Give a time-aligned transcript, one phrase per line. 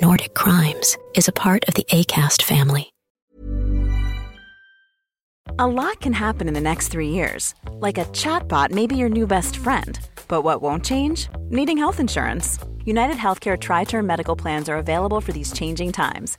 [0.00, 2.90] Nordic Crimes is a part of the ACAST family.
[5.58, 7.54] A lot can happen in the next three years.
[7.74, 9.98] Like a chatbot may be your new best friend.
[10.26, 11.28] But what won't change?
[11.42, 12.58] Needing health insurance.
[12.84, 16.38] United Healthcare Tri Term Medical Plans are available for these changing times.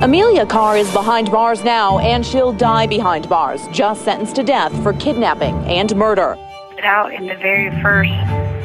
[0.00, 4.72] Emilia Carr is behind bars now, and she'll die behind bars, just sentenced to death
[4.84, 6.36] for kidnapping and murder.
[6.84, 8.12] Out in the very first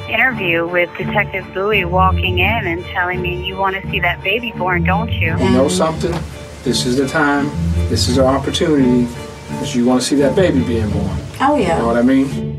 [0.07, 4.51] interview with Detective Bowie walking in and telling me, You want to see that baby
[4.51, 5.35] born, don't you?
[5.39, 6.11] You know something?
[6.61, 7.47] This is the time.
[7.89, 9.11] This is our opportunity.
[9.47, 11.17] Because you want to see that baby being born.
[11.41, 11.77] Oh, yeah.
[11.77, 12.53] You know what I mean?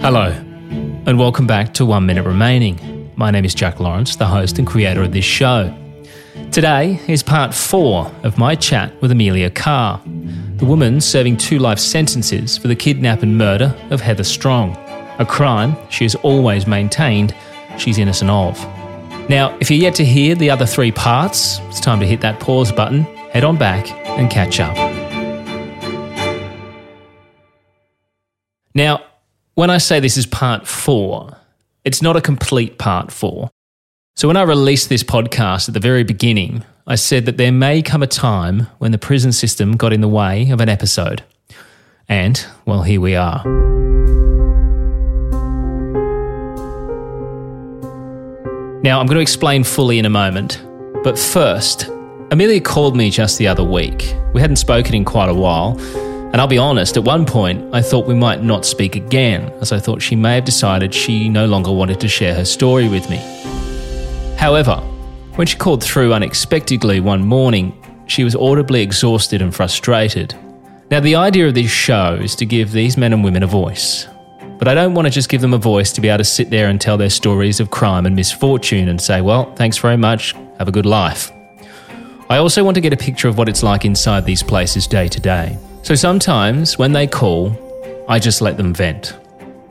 [0.00, 0.30] Hello,
[1.04, 2.97] and welcome back to One Minute Remaining.
[3.18, 5.76] My name is Jack Lawrence, the host and creator of this show.
[6.52, 11.80] Today is part four of my chat with Emilia Carr, the woman serving two life
[11.80, 14.76] sentences for the kidnap and murder of Heather Strong,
[15.18, 17.34] a crime she has always maintained
[17.76, 18.56] she's innocent of.
[19.28, 22.38] Now, if you're yet to hear the other three parts, it's time to hit that
[22.38, 23.02] pause button,
[23.32, 24.76] head on back, and catch up.
[28.76, 29.02] Now,
[29.54, 31.37] when I say this is part four,
[31.88, 33.48] it's not a complete part four.
[34.14, 37.80] So when I released this podcast at the very beginning, I said that there may
[37.80, 41.24] come a time when the prison system got in the way of an episode.
[42.06, 43.42] And, well, here we are.
[48.82, 50.62] Now, I'm going to explain fully in a moment.
[51.02, 51.88] But first,
[52.30, 54.14] Emilia called me just the other week.
[54.34, 55.78] We hadn't spoken in quite a while.
[56.30, 59.72] And I'll be honest, at one point, I thought we might not speak again, as
[59.72, 63.08] I thought she may have decided she no longer wanted to share her story with
[63.08, 63.16] me.
[64.36, 64.76] However,
[65.36, 67.72] when she called through unexpectedly one morning,
[68.06, 70.34] she was audibly exhausted and frustrated.
[70.90, 74.06] Now, the idea of this show is to give these men and women a voice.
[74.58, 76.50] But I don't want to just give them a voice to be able to sit
[76.50, 80.34] there and tell their stories of crime and misfortune and say, well, thanks very much,
[80.58, 81.30] have a good life.
[82.28, 85.08] I also want to get a picture of what it's like inside these places day
[85.08, 85.58] to day.
[85.82, 87.56] So sometimes when they call,
[88.08, 89.16] I just let them vent.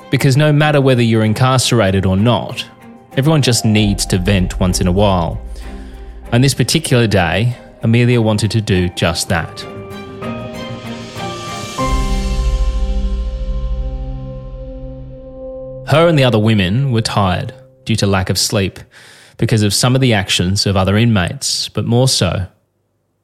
[0.10, 2.66] Because no matter whether you're incarcerated or not,
[3.18, 5.40] everyone just needs to vent once in a while.
[6.32, 9.62] And this particular day, Emilia wanted to do just that.
[15.88, 17.54] Her and the other women were tired
[17.86, 18.80] due to lack of sleep
[19.38, 22.48] because of some of the actions of other inmates, but more so,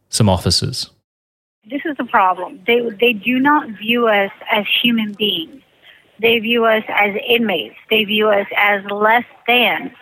[0.09, 0.89] some officers.
[1.69, 2.61] This is the problem.
[2.67, 5.61] They, they do not view us as human beings.
[6.19, 7.75] They view us as inmates.
[7.89, 9.95] They view us as less than.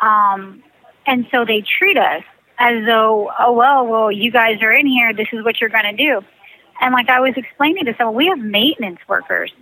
[0.00, 0.62] Um,
[1.06, 2.22] and so they treat us
[2.58, 5.12] as though, oh, well, well, you guys are in here.
[5.12, 6.24] This is what you're going to do.
[6.80, 9.52] And like I was explaining to someone, we have maintenance workers.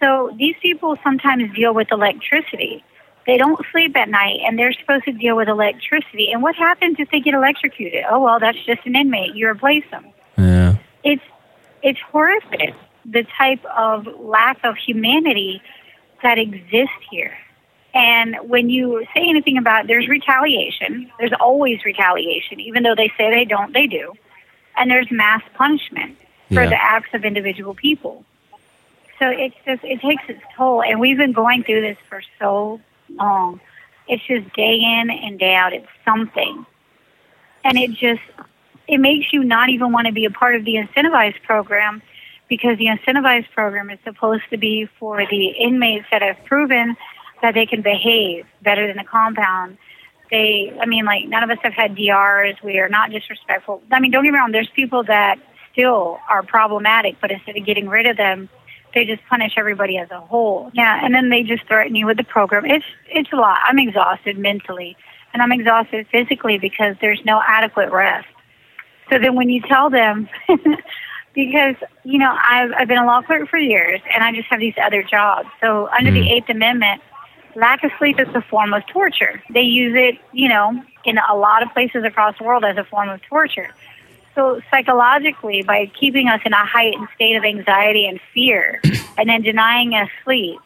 [0.00, 2.82] So these people sometimes deal with electricity.
[3.26, 6.32] They don't sleep at night and they're supposed to deal with electricity.
[6.32, 8.04] And what happens if they get electrocuted?
[8.10, 9.34] Oh, well, that's just an inmate.
[9.34, 10.06] You replace them.
[11.04, 11.22] It's,
[11.82, 15.62] it's horrific, the type of lack of humanity
[16.22, 17.36] that exists here.
[17.94, 23.30] And when you say anything about there's retaliation, there's always retaliation, even though they say
[23.30, 24.14] they don't, they do.
[24.76, 26.16] And there's mass punishment
[26.48, 26.70] for Yeah.
[26.70, 28.24] the acts of individual people.
[29.18, 32.80] So it's just it takes its toll, and we've been going through this for so
[33.10, 33.60] long.
[34.08, 35.72] It's just day in and day out.
[35.72, 36.66] It's something,
[37.62, 38.22] and it just
[38.88, 42.02] it makes you not even want to be a part of the incentivized program
[42.48, 46.96] because the incentivized program is supposed to be for the inmates that have proven
[47.40, 49.78] that they can behave better than the compound.
[50.30, 52.62] They, I mean, like none of us have had DRs.
[52.62, 53.82] We are not disrespectful.
[53.90, 54.52] I mean, don't get me wrong.
[54.52, 55.38] There's people that
[55.72, 58.48] still are problematic, but instead of getting rid of them,
[58.94, 60.70] they just punish everybody as a whole.
[60.74, 62.66] Yeah, and then they just threaten you with the program.
[62.66, 63.60] It's it's a lot.
[63.64, 64.96] I'm exhausted mentally,
[65.32, 68.28] and I'm exhausted physically because there's no adequate rest.
[69.10, 70.28] So then when you tell them,
[71.34, 74.60] because you know I've I've been a law clerk for years, and I just have
[74.60, 75.48] these other jobs.
[75.60, 76.14] So under mm.
[76.14, 77.02] the Eighth Amendment,
[77.54, 79.42] lack of sleep is a form of torture.
[79.50, 82.84] They use it, you know, in a lot of places across the world as a
[82.84, 83.74] form of torture.
[84.34, 88.80] So psychologically, by keeping us in a heightened state of anxiety and fear,
[89.18, 90.58] and then denying us sleep,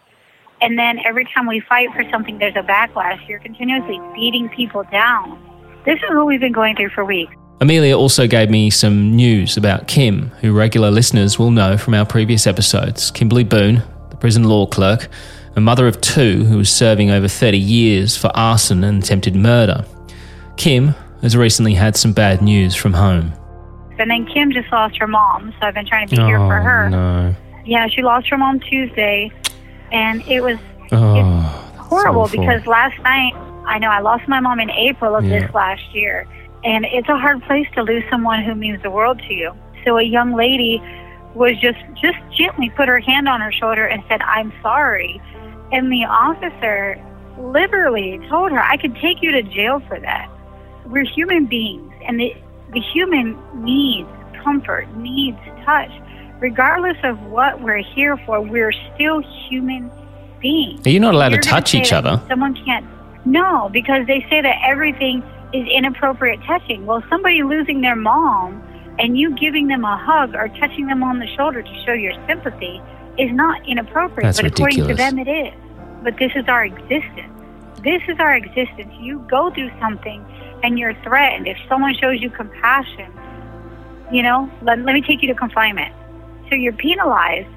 [0.60, 3.26] and then every time we fight for something, there's a backlash.
[3.28, 5.42] You're continuously beating people down.
[5.84, 7.34] This is what we've been going through for weeks.
[7.58, 12.04] Emilia also gave me some news about Kim, who regular listeners will know from our
[12.04, 13.10] previous episodes.
[13.10, 15.08] Kimberly Boone, the prison law clerk,
[15.56, 19.86] a mother of two who was serving over 30 years for arson and attempted murder.
[20.58, 20.88] Kim
[21.22, 23.32] has recently had some bad news from home.
[23.98, 26.38] And then Kim just lost her mom, so I've been trying to be oh, here
[26.38, 26.90] for oh, her.
[26.90, 27.34] No.
[27.64, 29.32] Yeah, she lost her mom Tuesday,
[29.90, 30.58] and it was
[30.92, 31.40] oh,
[31.78, 33.32] horrible because last night,
[33.64, 35.40] I know I lost my mom in April of yeah.
[35.40, 36.28] this last year
[36.66, 39.52] and it's a hard place to lose someone who means the world to you.
[39.84, 40.82] So a young lady
[41.34, 45.20] was just just gently put her hand on her shoulder and said, "I'm sorry,"
[45.72, 47.00] and the officer
[47.38, 50.28] literally told her, "I could take you to jail for that."
[50.86, 52.34] We're human beings, and the
[52.72, 54.08] the human needs
[54.42, 55.90] comfort, needs touch.
[56.40, 59.90] Regardless of what we're here for, we're still human
[60.40, 60.84] beings.
[60.86, 62.20] Are you not allowed You're to touch each other?
[62.28, 62.84] Someone can't.
[63.24, 65.22] No, because they say that everything
[65.56, 66.86] is inappropriate touching.
[66.86, 68.62] Well, somebody losing their mom
[68.98, 72.14] and you giving them a hug or touching them on the shoulder to show your
[72.26, 72.80] sympathy
[73.18, 74.24] is not inappropriate.
[74.24, 74.74] That's but ridiculous.
[74.74, 75.54] according to them, it is.
[76.02, 77.32] But this is our existence.
[77.82, 78.92] This is our existence.
[79.00, 80.24] You go through something
[80.62, 81.46] and you're threatened.
[81.46, 83.12] If someone shows you compassion,
[84.12, 85.94] you know, let, let me take you to confinement.
[86.48, 87.48] So you're penalized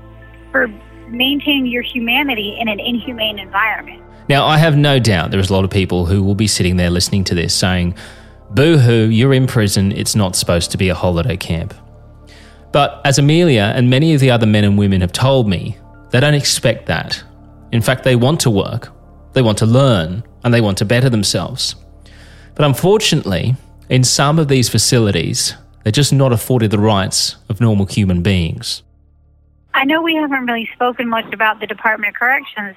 [0.51, 0.67] for
[1.07, 4.03] maintaining your humanity in an inhumane environment.
[4.29, 6.91] Now, I have no doubt there's a lot of people who will be sitting there
[6.91, 7.95] listening to this saying,
[8.51, 11.73] Boo hoo, you're in prison, it's not supposed to be a holiday camp.
[12.71, 15.79] But as Emilia and many of the other men and women have told me,
[16.11, 17.23] they don't expect that.
[17.71, 18.89] In fact, they want to work,
[19.33, 21.75] they want to learn, and they want to better themselves.
[22.53, 23.55] But unfortunately,
[23.89, 28.83] in some of these facilities, they're just not afforded the rights of normal human beings.
[29.73, 32.75] I know we haven't really spoken much about the Department of Corrections,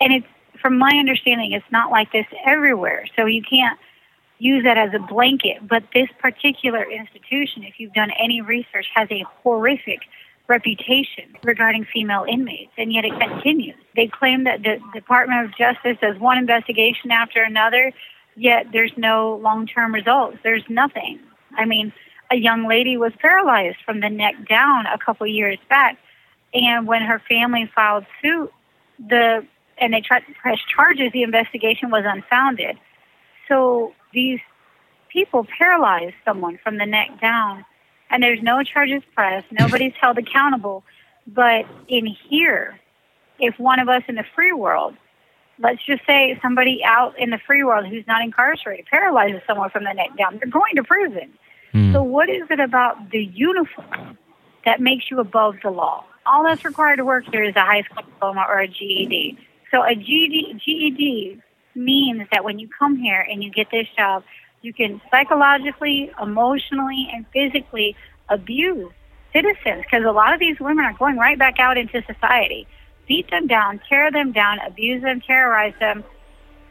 [0.00, 0.26] and it's
[0.60, 3.06] from my understanding, it's not like this everywhere.
[3.16, 3.78] So you can't
[4.38, 5.66] use that as a blanket.
[5.66, 10.00] But this particular institution, if you've done any research, has a horrific
[10.48, 13.76] reputation regarding female inmates, and yet it continues.
[13.94, 17.92] They claim that the Department of Justice does one investigation after another,
[18.34, 20.38] yet there's no long term results.
[20.42, 21.20] There's nothing.
[21.56, 21.92] I mean,
[22.30, 25.98] a young lady was paralyzed from the neck down a couple years back,
[26.54, 28.52] and when her family filed suit,
[28.98, 29.46] the
[29.80, 32.78] and they tried to press charges, the investigation was unfounded.
[33.48, 34.40] So these
[35.08, 37.64] people paralyzed someone from the neck down,
[38.10, 39.46] and there's no charges pressed.
[39.50, 40.84] Nobody's held accountable.
[41.26, 42.78] But in here,
[43.38, 44.96] if one of us in the free world,
[45.58, 49.84] let's just say somebody out in the free world who's not incarcerated paralyzes someone from
[49.84, 51.32] the neck down, they're going to prison.
[51.74, 51.92] Mm.
[51.92, 54.18] So what is it about the uniform
[54.64, 56.04] that makes you above the law?
[56.24, 59.38] All that's required to work here is a high school diploma or a GED.
[59.70, 61.42] So a GED, GED
[61.74, 64.24] means that when you come here and you get this job,
[64.62, 67.96] you can psychologically, emotionally, and physically
[68.28, 68.90] abuse
[69.32, 72.66] citizens because a lot of these women are going right back out into society.
[73.06, 76.04] Beat them down, tear them down, abuse them, terrorize them,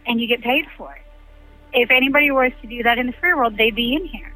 [0.06, 1.02] and you get paid for it.
[1.74, 4.34] If anybody was to do that in the free world, they'd be in here.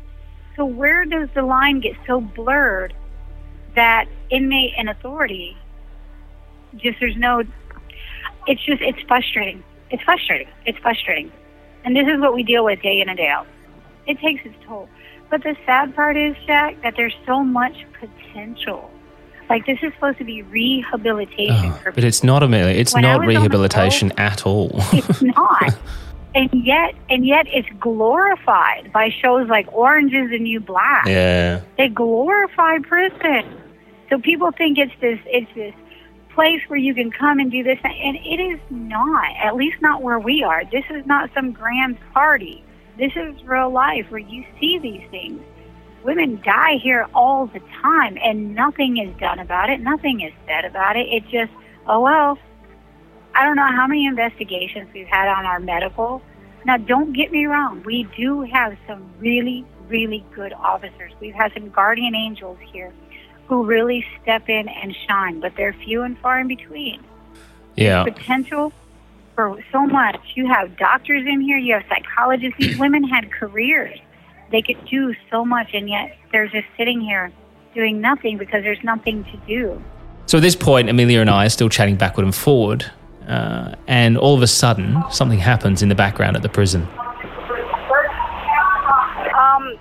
[0.55, 2.93] So where does the line get so blurred
[3.75, 5.57] that inmate and authority
[6.77, 7.43] just there's no
[8.47, 9.63] it's just it's frustrating.
[9.89, 10.47] It's frustrating.
[10.65, 11.31] It's frustrating.
[11.83, 13.47] And this is what we deal with day in and day out.
[14.07, 14.87] It takes its toll.
[15.29, 18.91] But the sad part is, Jack, that there's so much potential.
[19.49, 21.73] Like this is supposed to be rehabilitation.
[21.73, 22.73] Oh, but it's not, Emilia.
[22.73, 24.71] It's when not rehabilitation at all.
[24.93, 25.75] it's not.
[26.33, 31.05] And yet, and yet, it's glorified by shows like Orange is the New Black.
[31.05, 33.61] Yeah, they glorify prison,
[34.09, 35.73] so people think it's this, it's this
[36.33, 37.79] place where you can come and do this.
[37.83, 40.63] And it is not, at least not where we are.
[40.65, 42.63] This is not some grand party.
[42.97, 45.41] This is real life where you see these things.
[46.03, 49.79] Women die here all the time, and nothing is done about it.
[49.79, 51.07] Nothing is said about it.
[51.07, 51.51] It just,
[51.87, 52.37] oh well.
[53.33, 56.21] I don't know how many investigations we've had on our medical.
[56.65, 57.81] Now, don't get me wrong.
[57.83, 61.13] We do have some really, really good officers.
[61.19, 62.91] We've had some guardian angels here
[63.51, 67.03] who really step in and shine, but they're few and far in between.
[67.75, 68.05] Yeah.
[68.05, 68.71] Potential
[69.35, 70.21] for so much.
[70.35, 72.57] You have doctors in here, you have psychologists.
[72.57, 73.99] These women had careers.
[74.51, 77.29] They could do so much, and yet they're just sitting here
[77.75, 79.83] doing nothing because there's nothing to do.
[80.27, 82.89] So at this point, Emilia and I are still chatting backward and forward,
[83.27, 86.87] uh, and all of a sudden, something happens in the background at the prison.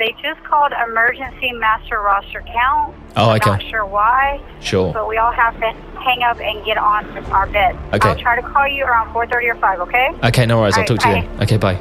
[0.00, 2.96] They just called emergency master roster count.
[3.16, 3.50] Oh, okay.
[3.50, 4.42] I'm not sure why.
[4.62, 4.94] Sure.
[4.94, 7.76] But we all have to hang up and get on our bed.
[7.92, 8.08] Okay.
[8.08, 9.80] I'll try to call you around 4:30 or 5.
[9.80, 10.08] Okay.
[10.24, 10.74] Okay, no worries.
[10.74, 11.42] All I'll talk to right, you then.
[11.42, 11.78] Okay, bye.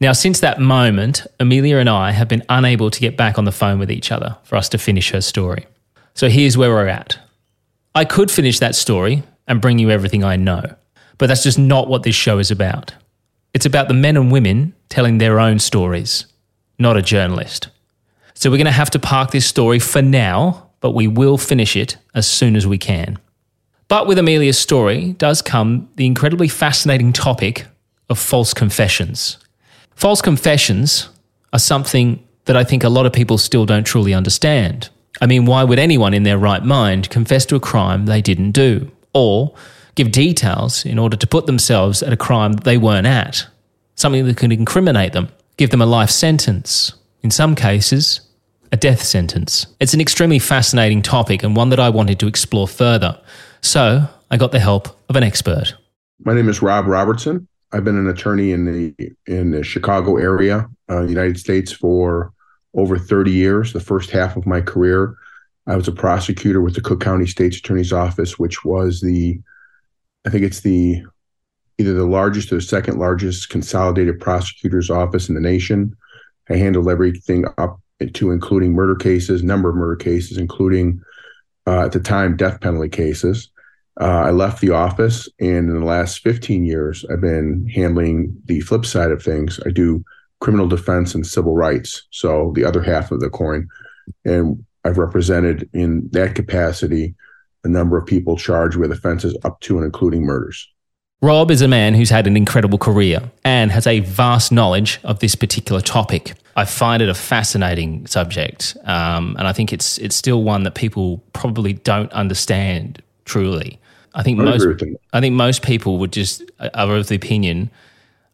[0.00, 3.52] Now, since that moment, Emilia and I have been unable to get back on the
[3.52, 5.66] phone with each other for us to finish her story.
[6.14, 7.18] So here's where we're at.
[7.96, 10.76] I could finish that story and bring you everything I know,
[11.20, 12.94] but that's just not what this show is about.
[13.52, 16.24] It's about the men and women telling their own stories,
[16.78, 17.68] not a journalist.
[18.32, 21.76] So we're going to have to park this story for now, but we will finish
[21.76, 23.18] it as soon as we can.
[23.86, 27.66] But with Emilia's story does come the incredibly fascinating topic
[28.08, 29.36] of false confessions.
[29.94, 31.10] False confessions
[31.52, 34.88] are something that I think a lot of people still don't truly understand.
[35.20, 38.52] I mean, why would anyone in their right mind confess to a crime they didn't
[38.52, 38.90] do?
[39.12, 39.54] Or
[39.94, 43.46] give details in order to put themselves at a crime that they weren't at?
[43.94, 48.20] Something that could incriminate them, give them a life sentence, in some cases,
[48.72, 49.66] a death sentence.
[49.80, 53.20] It's an extremely fascinating topic and one that I wanted to explore further.
[53.60, 55.74] So I got the help of an expert.
[56.24, 57.48] My name is Rob Robertson.
[57.72, 62.32] I've been an attorney in the in the Chicago area, uh, United States, for
[62.74, 63.72] over 30 years.
[63.72, 65.16] The first half of my career,
[65.66, 69.40] I was a prosecutor with the Cook County State's Attorney's Office, which was the,
[70.26, 71.02] I think it's the,
[71.78, 75.96] either the largest or the second largest consolidated prosecutor's office in the nation.
[76.50, 77.80] I handled everything up
[78.14, 81.00] to including murder cases, number of murder cases, including
[81.66, 83.50] uh, at the time death penalty cases.
[84.00, 88.60] Uh, I left the office, and in the last 15 years, I've been handling the
[88.60, 89.60] flip side of things.
[89.66, 90.02] I do
[90.40, 93.68] criminal defense and civil rights, so the other half of the coin.
[94.24, 97.14] And I've represented in that capacity
[97.64, 100.68] a number of people charged with offenses up to and including murders.
[101.22, 105.18] Rob is a man who's had an incredible career and has a vast knowledge of
[105.18, 106.32] this particular topic.
[106.56, 110.74] I find it a fascinating subject, um, and I think it's it's still one that
[110.74, 113.78] people probably don't understand truly.
[114.14, 115.00] I think I most agree with.
[115.12, 117.70] I think most people would just are of the opinion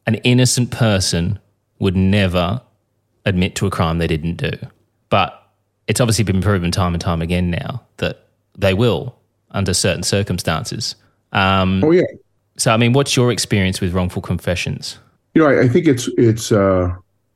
[0.06, 1.38] an innocent person
[1.78, 2.62] would never
[3.24, 4.52] admit to a crime they didn't do.
[5.08, 5.42] But
[5.88, 8.25] it's obviously been proven time and time again now that
[8.56, 9.16] they will
[9.52, 10.96] under certain circumstances.
[11.32, 12.02] Um, oh yeah.
[12.56, 14.98] So I mean, what's your experience with wrongful confessions?
[15.34, 16.50] You know, I, I think it's it's.
[16.52, 16.94] Uh,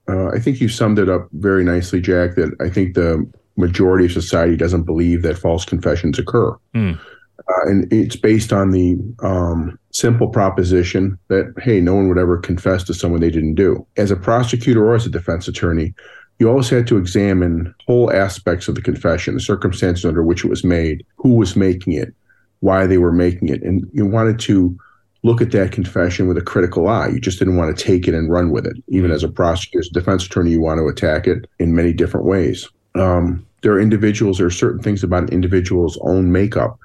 [0.08, 2.34] uh, I think you summed it up very nicely, Jack.
[2.36, 6.98] That I think the majority of society doesn't believe that false confessions occur, Mm.
[6.98, 12.38] uh, and it's based on the um, simple proposition that hey, no one would ever
[12.38, 13.86] confess to someone they didn't do.
[13.98, 15.94] As a prosecutor or as a defense attorney,
[16.40, 20.48] you always had to examine whole aspects of the confession, the circumstances under which it
[20.48, 22.14] was made, who was making it,
[22.60, 24.76] why they were making it, and you wanted to
[25.22, 27.08] look at that confession with a critical eye.
[27.08, 28.76] You just didn't want to take it and run with it.
[28.88, 31.92] Even as a prosecutor, as a defense attorney, you want to attack it in many
[31.92, 32.66] different ways.
[32.94, 36.78] Um, there are individuals, there are certain things about an individual's own makeup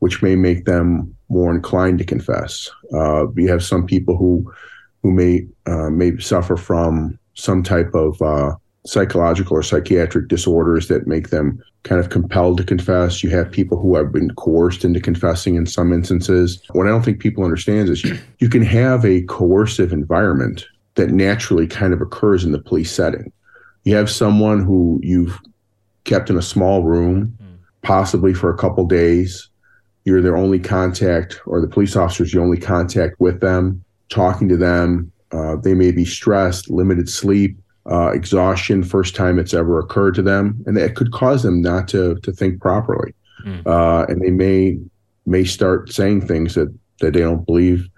[0.00, 2.70] which may make them more inclined to confess.
[2.92, 4.52] Uh, you have some people who
[5.02, 8.54] who may uh, may suffer from some type of uh,
[8.88, 13.22] psychological or psychiatric disorders that make them kind of compelled to confess.
[13.22, 16.62] You have people who have been coerced into confessing in some instances.
[16.72, 21.10] What I don't think people understand is you, you can have a coercive environment that
[21.10, 23.30] naturally kind of occurs in the police setting.
[23.84, 25.38] You have someone who you've
[26.04, 27.36] kept in a small room,
[27.82, 29.48] possibly for a couple days.
[30.04, 34.56] You're their only contact, or the police officer's your only contact with them, talking to
[34.56, 35.12] them.
[35.30, 37.58] Uh, they may be stressed, limited sleep,
[37.90, 41.88] uh, exhaustion, first time it's ever occurred to them, and it could cause them not
[41.88, 43.14] to to think properly.
[43.66, 44.78] Uh, and they may
[45.26, 47.88] may start saying things that that they don't believe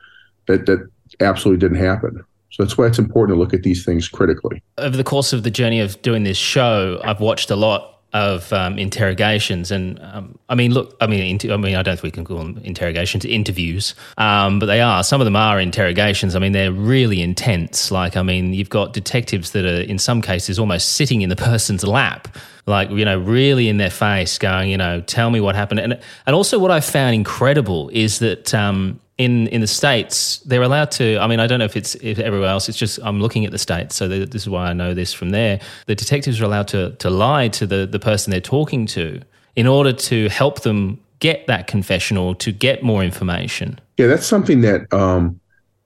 [0.46, 0.86] that that
[1.20, 2.22] absolutely didn't happen.
[2.50, 4.62] So that's why it's important to look at these things critically.
[4.78, 8.52] Over the course of the journey of doing this show, I've watched a lot of
[8.52, 12.02] um, interrogations, and um, I mean, look, I mean, inter- I mean, I don't think
[12.02, 15.04] we can call them interrogations, interviews, um, but they are.
[15.04, 16.34] Some of them are interrogations.
[16.34, 17.90] I mean, they're really intense.
[17.90, 21.36] Like, I mean, you've got detectives that are, in some cases, almost sitting in the
[21.50, 22.28] person's lap,
[22.66, 25.80] like you know, really in their face, going, you know, tell me what happened.
[25.80, 28.54] And and also, what I found incredible is that.
[28.54, 31.18] Um, in in the states, they're allowed to.
[31.18, 32.70] I mean, I don't know if it's if everywhere else.
[32.70, 35.28] It's just I'm looking at the states, so this is why I know this from
[35.28, 35.60] there.
[35.86, 39.20] The detectives are allowed to to lie to the the person they're talking to
[39.56, 43.78] in order to help them get that confession or to get more information.
[43.98, 45.38] Yeah, that's something that um,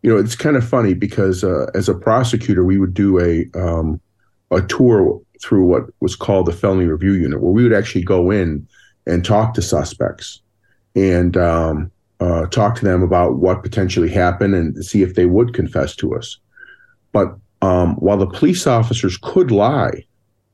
[0.02, 0.16] you know.
[0.16, 4.00] It's kind of funny because uh, as a prosecutor, we would do a um,
[4.52, 8.30] a tour through what was called the felony review unit, where we would actually go
[8.30, 8.68] in
[9.08, 10.40] and talk to suspects
[10.94, 15.54] and um, uh, talk to them about what potentially happened and see if they would
[15.54, 16.38] confess to us.
[17.12, 20.04] But um, while the police officers could lie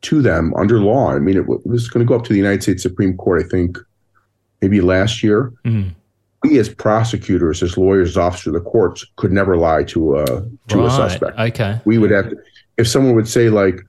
[0.03, 2.39] to them under law, I mean, it, it was going to go up to the
[2.39, 3.79] United States Supreme Court, I think,
[4.61, 5.53] maybe last year.
[5.65, 5.95] Mm.
[6.43, 10.25] We, as prosecutors, as lawyers, as officers of the courts, could never lie to a
[10.69, 10.87] to right.
[10.87, 11.39] a suspect.
[11.39, 11.79] Okay.
[11.85, 12.37] We would have to,
[12.79, 13.81] if someone would say like,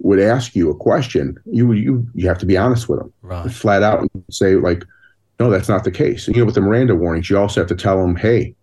[0.00, 3.48] would ask you a question, you you you have to be honest with them, right.
[3.52, 4.84] flat out, and say like,
[5.40, 6.26] no, that's not the case.
[6.26, 8.54] And, you know, with the Miranda warnings, you also have to tell them, hey,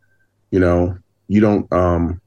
[0.52, 0.96] you know,
[1.28, 2.22] you don't, um,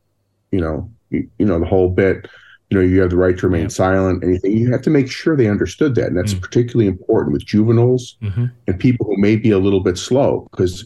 [0.51, 2.29] you know, you, you know, the whole bit,
[2.69, 3.69] you know, you have the right to remain Yeah.
[3.69, 4.57] silent, anything.
[4.57, 6.09] You have to make sure they understood that.
[6.09, 6.43] And that's Mm.
[6.43, 10.49] particularly important with juveniles hmm and people who may be a little bit slow.
[10.51, 10.85] Because,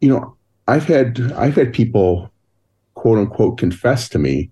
[0.00, 2.32] you know, I've had, I've had people
[2.94, 4.50] quote unquote confess to me.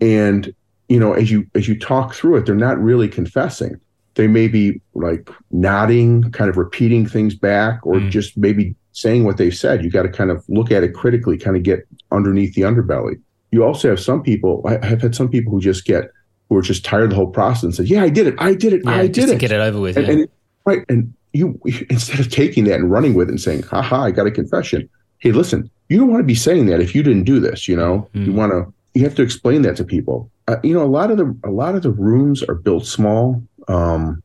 [0.00, 0.52] And,
[0.88, 3.80] you know, as you, as you talk through it, they're not really confessing
[4.18, 8.10] they may be like nodding, kind of repeating things back, or Mm.
[8.10, 9.84] just maybe saying what they said.
[9.84, 13.14] You got to kind of look at it critically, kind of get underneath the underbelly.
[13.52, 16.10] You also have some people, I have had some people who just get,
[16.48, 18.34] who are just tired of the whole process and say, Yeah, I did it.
[18.38, 18.82] I did it.
[18.84, 19.38] Yeah, I did it.
[19.38, 19.96] get it over with.
[19.96, 20.12] and, yeah.
[20.14, 20.28] and-
[20.66, 20.84] right.
[20.88, 21.58] And you,
[21.90, 24.30] instead of taking that and running with it and saying, "Ha ha, I got a
[24.32, 24.88] confession.
[25.20, 27.76] Hey, listen, you don't want to be saying that if you didn't do this, you
[27.76, 28.26] know, Mm.
[28.26, 30.30] you want to, you have to explain that to people.
[30.48, 33.42] Uh, you know, a lot of the, a lot of the rooms are built small.
[33.68, 34.22] Um,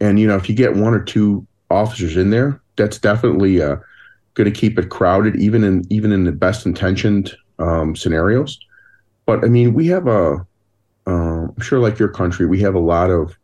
[0.00, 3.76] and you know, if you get one or two officers in there, that's definitely uh,
[4.34, 8.58] going to keep it crowded, even in even in the best intentioned um, scenarios.
[9.24, 10.46] But I mean, we have a,
[11.06, 13.36] uh, I'm sure, like your country, we have a lot of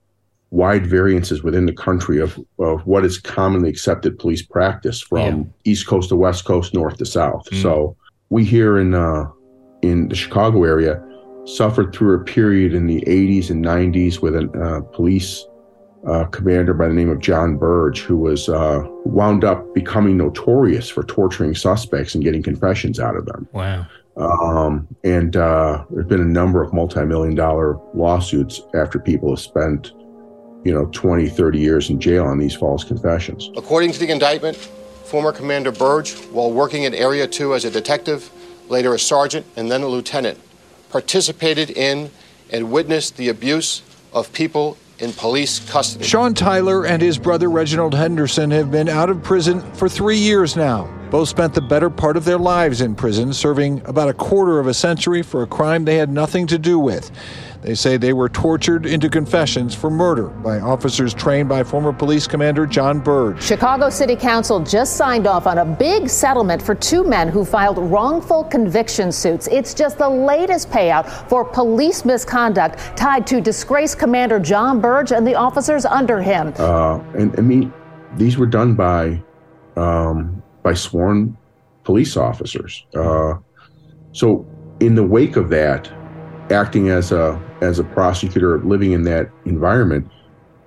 [0.50, 5.86] wide variances within the country of of what is commonly accepted police practice from East
[5.86, 7.46] Coast to West Coast, North to South.
[7.50, 7.62] Mm.
[7.62, 7.96] So
[8.28, 9.30] we here in uh,
[9.80, 11.02] in the Chicago area
[11.44, 15.44] suffered through a period in the 80s and 90s with a uh, police
[16.06, 20.88] uh, commander by the name of John Burge, who was uh, wound up becoming notorious
[20.88, 23.48] for torturing suspects and getting confessions out of them.
[23.52, 23.86] wow.
[24.16, 29.92] Um, and uh, there's been a number of multi-million dollar lawsuits after people have spent,
[30.64, 33.50] you know, 20, 30 years in jail on these false confessions.
[33.56, 38.30] According to the indictment, former Commander Burge, while working in Area 2 as a detective,
[38.68, 40.38] later a sergeant, and then a lieutenant,
[40.92, 42.10] participated in
[42.50, 46.04] and witnessed the abuse of people in police custody.
[46.04, 50.54] Sean Tyler and his brother Reginald Henderson have been out of prison for three years
[50.54, 50.86] now.
[51.10, 54.66] Both spent the better part of their lives in prison, serving about a quarter of
[54.66, 57.10] a century for a crime they had nothing to do with.
[57.62, 62.26] They say they were tortured into confessions for murder by officers trained by former police
[62.26, 63.40] commander John Burge.
[63.40, 67.78] Chicago City Council just signed off on a big settlement for two men who filed
[67.78, 69.46] wrongful conviction suits.
[69.46, 75.24] It's just the latest payout for police misconduct tied to disgraced Commander John Burge and
[75.24, 76.52] the officers under him.
[76.58, 77.72] Uh, and I mean,
[78.16, 79.22] these were done by
[79.76, 81.36] um, by sworn
[81.84, 82.84] police officers.
[82.92, 83.34] Uh,
[84.10, 84.44] so,
[84.80, 85.90] in the wake of that,
[86.52, 90.08] acting as a as a prosecutor, living in that environment,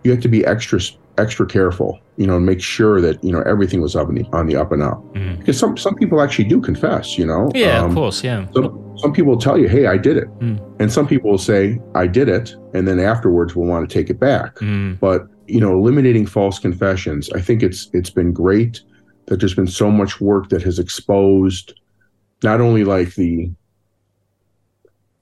[0.03, 0.79] you have to be extra
[1.17, 1.99] extra careful.
[2.17, 4.55] You know, and make sure that you know everything was up on the on the
[4.55, 5.03] up and up.
[5.15, 5.39] Mhm.
[5.39, 7.17] Because some some people actually do confess.
[7.17, 7.51] You know.
[7.53, 8.23] Yeah, of Um, course.
[8.23, 8.45] Yeah.
[8.53, 10.57] Some, some people will tell you, "Hey, I did it," Mm.
[10.79, 14.09] and some people will say, "I did it," and then afterwards will want to take
[14.09, 14.55] it back.
[14.59, 14.97] Mm.
[15.01, 18.81] But you know, eliminating false confessions, I think it's it's been great
[19.27, 21.73] that there's been so much work that has exposed
[22.43, 23.51] not only like the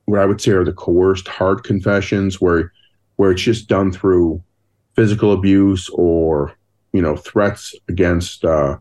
[0.05, 2.71] what I would say are the coerced hard confessions where
[3.15, 4.41] where it's just done through
[4.95, 6.53] physical abuse or
[6.91, 8.77] you know threats against uh,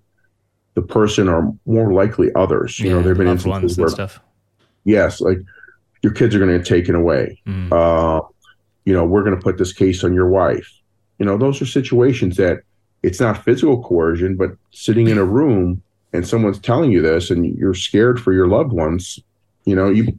[0.75, 2.79] the person or more likely others.
[2.79, 4.21] You know, there've been loved ones instances and where stuff.
[4.85, 5.39] yes, like
[6.03, 7.41] your kids are going to get taken away.
[7.47, 7.73] Mm.
[7.73, 8.23] Uh,
[8.85, 10.69] you know, we're going to put this case on your wife.
[11.19, 12.63] You know, those are situations that
[13.03, 15.83] it's not physical coercion, but sitting in a room
[16.13, 19.21] and someone's telling you this and you're scared for your loved ones,
[19.65, 20.19] you know, you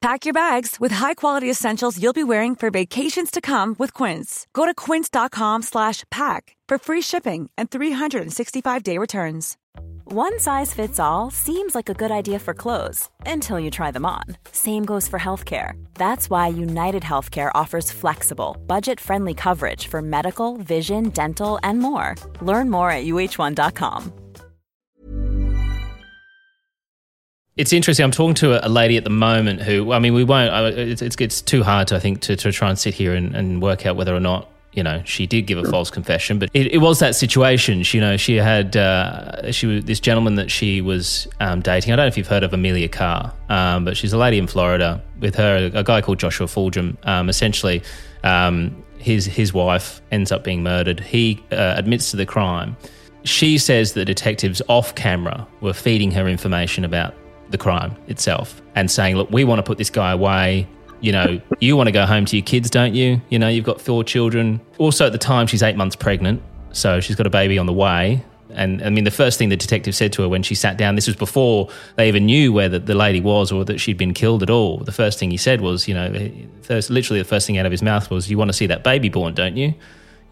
[0.00, 4.46] Pack your bags with high-quality essentials you'll be wearing for vacations to come with Quince.
[4.54, 9.56] Go to quince.com/pack for free shipping and 365-day returns.
[10.12, 14.06] One size fits all seems like a good idea for clothes until you try them
[14.06, 14.24] on.
[14.50, 15.72] Same goes for healthcare.
[15.94, 22.16] That's why United Healthcare offers flexible, budget-friendly coverage for medical, vision, dental, and more.
[22.40, 24.12] Learn more at uh1.com.
[27.60, 28.04] It's interesting.
[28.04, 30.78] I'm talking to a lady at the moment who, I mean, we won't.
[30.78, 33.36] It's, it's, it's too hard, to, I think, to, to try and sit here and,
[33.36, 36.38] and work out whether or not you know she did give a false confession.
[36.38, 37.82] But it, it was that situation.
[37.82, 41.92] She, you know, she had uh, she was this gentleman that she was um, dating.
[41.92, 44.46] I don't know if you've heard of Emilia Carr, um, but she's a lady in
[44.46, 45.02] Florida.
[45.20, 46.96] With her, a guy called Joshua Fulgham.
[47.06, 47.82] Um, essentially,
[48.24, 51.00] um, his his wife ends up being murdered.
[51.00, 52.78] He uh, admits to the crime.
[53.24, 57.14] She says that detectives off camera were feeding her information about
[57.50, 60.66] the crime itself and saying, look, we want to put this guy away.
[61.00, 63.20] You know, you want to go home to your kids, don't you?
[63.28, 64.60] You know, you've got four children.
[64.78, 66.42] Also, at the time, she's eight months pregnant.
[66.72, 68.24] So she's got a baby on the way.
[68.54, 70.96] And I mean, the first thing the detective said to her when she sat down,
[70.96, 74.14] this was before they even knew where the, the lady was or that she'd been
[74.14, 74.78] killed at all.
[74.78, 76.12] The first thing he said was, you know,
[76.62, 78.82] first, literally the first thing out of his mouth was, You want to see that
[78.82, 79.74] baby born, don't you?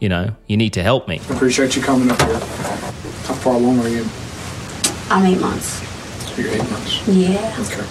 [0.00, 1.20] You know, you need to help me.
[1.28, 2.38] I appreciate you coming up here.
[2.38, 4.07] How far along are you?
[5.11, 5.88] I'm eight months.
[6.38, 7.07] You're eight months.
[7.09, 7.57] Yeah.
[7.59, 7.85] Okay.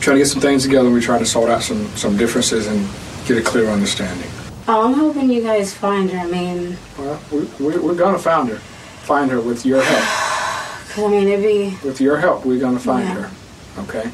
[0.00, 0.90] Trying to get some things together.
[0.90, 2.88] We try to sort out some some differences and
[3.26, 4.28] get a clear understanding.
[4.66, 6.18] Oh, I'm hoping you guys find her.
[6.18, 8.56] I mean, Well, we, we, we're gonna find her.
[8.56, 10.04] Find her with your help.
[10.94, 13.14] cause I mean, it'd be With your help, we're gonna find Yeah.
[13.22, 13.82] her.
[13.82, 14.10] Okay.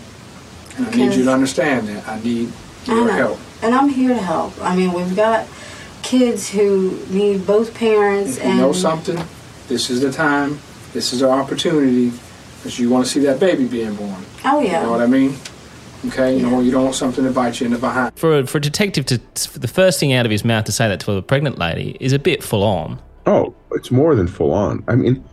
[0.77, 2.07] And I need you to understand that.
[2.07, 2.53] I need
[2.87, 3.13] your know.
[3.13, 3.39] help.
[3.63, 4.53] and I'm here to help.
[4.63, 5.47] I mean, we've got
[6.03, 9.19] kids who need both parents, If you and know something,
[9.69, 10.61] this is the time.
[10.93, 12.13] This is our opportunity.
[12.59, 14.25] Because you want to see that baby being born.
[14.45, 15.37] oh yeah, You know what I mean?
[16.07, 16.37] Okay.
[16.37, 18.17] You know you don't want something to bite you in the behind.
[18.19, 19.19] For a, for a detective to,
[19.49, 21.97] for the first thing out of his mouth to say that to a pregnant lady
[22.01, 23.01] is a bit full on.
[23.27, 24.83] Oh, it's more than full on.
[24.89, 25.25] I mean,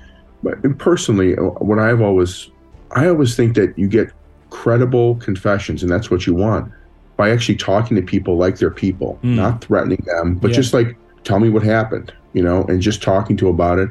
[0.78, 2.50] personally, uh, what I've always,
[2.92, 4.12] I always think that you get
[4.50, 6.72] credible confessions, and that's what you want
[7.18, 9.36] by actually talking to people like they're people, Mm.
[9.36, 10.56] not threatening them, but Yeah.
[10.58, 13.90] just like tell me what happened, you know, and just talking to about it,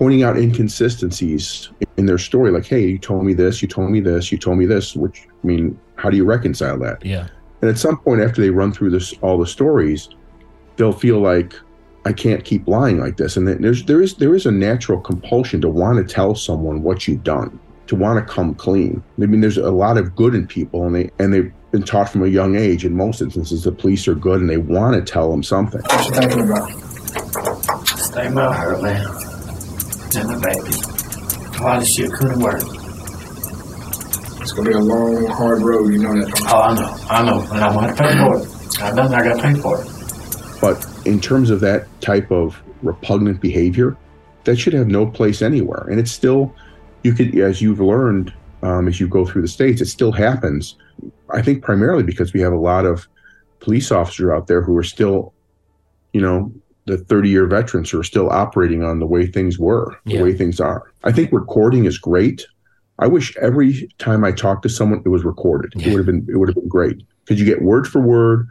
[0.00, 4.00] pointing out inconsistencies in their story, like, hey, you told me this, you told me
[4.00, 4.96] this, you told me this.
[4.96, 7.04] Which I mean, how do you reconcile that?
[7.04, 7.28] Yeah.
[7.60, 10.08] And at some point, after they run through this all the stories,
[10.76, 11.54] they'll feel like
[12.06, 13.36] I can't keep lying like this.
[13.36, 16.82] And then there's there is there is a natural compulsion to want to tell someone
[16.82, 19.02] what you've done, to want to come clean.
[19.22, 22.08] I mean, there's a lot of good in people, and they and they've been taught
[22.08, 22.86] from a young age.
[22.86, 25.82] In most instances, the police are good, and they want to tell them something.
[25.82, 26.70] What you thinking about?
[27.98, 29.29] Stay my hurt, man.
[30.12, 31.58] And the baby.
[31.58, 32.62] A lot of shit couldn't work.
[34.40, 35.92] It's gonna be a long, hard road.
[35.92, 36.42] You know that.
[36.48, 36.96] Oh, I know.
[37.08, 37.40] I know.
[37.52, 38.82] And I want to pay for it.
[38.82, 40.60] I know I got to pay for it.
[40.60, 43.96] But in terms of that type of repugnant behavior,
[44.44, 45.86] that should have no place anywhere.
[45.88, 46.54] And it's still,
[47.02, 50.76] you could, as you've learned um, as you go through the states, it still happens.
[51.32, 53.06] I think primarily because we have a lot of
[53.60, 55.34] police officers out there who are still,
[56.12, 56.52] you know,
[56.86, 60.18] the 30 year veterans who are still operating on the way things were, Yeah.
[60.18, 60.84] the way things are.
[61.04, 62.44] I think recording is great.
[62.98, 65.72] I wish every time I talk to someone, it was recorded.
[65.76, 68.48] It would have been, it would have been great because you get word for word,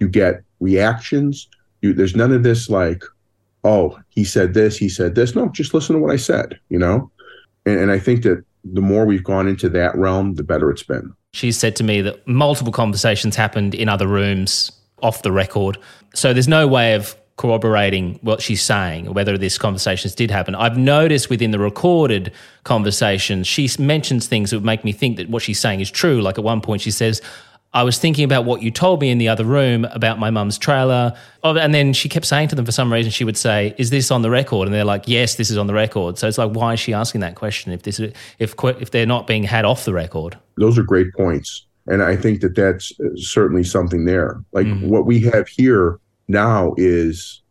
[0.00, 1.48] you get reactions.
[1.82, 3.02] You, there's none of this like,
[3.64, 5.34] oh, he said this, he said this.
[5.34, 7.10] No, just listen to what I said, you know?
[7.66, 10.82] And, and I think that the more we've gone into that realm, the better it's
[10.82, 11.12] been.
[11.32, 15.78] She said to me that multiple conversations happened in other rooms off the record.
[16.14, 20.54] So there's no way of corroborating what she's saying, whether these conversations did happen.
[20.54, 22.32] I've noticed within the recorded
[22.64, 26.20] conversations, she mentions things that would make me think that what she's saying is true.
[26.20, 27.22] Like at one point, she says,
[27.74, 30.58] I was thinking about what you told me in the other room about my mum's
[30.58, 31.14] trailer.
[31.44, 33.90] Oh, and then she kept saying to them for some reason, she would say, Is
[33.90, 34.66] this on the record?
[34.66, 36.18] And they're like, Yes, this is on the record.
[36.18, 39.26] So it's like, why is she asking that question if this if if they're not
[39.26, 40.36] being had off the record?
[40.56, 41.66] Those are great points.
[41.86, 44.42] And I think that that's certainly something there.
[44.52, 44.88] Like mm-hmm.
[44.88, 47.42] what we have here now is